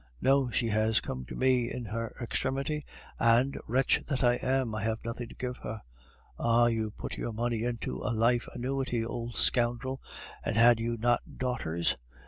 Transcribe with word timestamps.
No. 0.19 0.49
She 0.49 0.69
has 0.69 0.99
come 0.99 1.25
to 1.25 1.35
me 1.35 1.71
in 1.71 1.85
her 1.85 2.15
extremity, 2.19 2.87
and, 3.19 3.55
wretch 3.67 4.01
that 4.07 4.23
I 4.23 4.37
am, 4.37 4.73
I 4.73 4.81
have 4.81 4.97
nothing 5.05 5.29
to 5.29 5.35
give 5.35 5.57
her. 5.57 5.83
Ah! 6.39 6.65
you 6.65 6.89
put 6.89 7.19
your 7.19 7.31
money 7.33 7.61
into 7.63 7.97
a 8.01 8.09
life 8.11 8.47
annuity, 8.55 9.05
old 9.05 9.35
scoundrel; 9.35 10.01
and 10.43 10.57
had 10.57 10.79
you 10.79 10.97
not 10.97 11.37
daughters? 11.37 11.97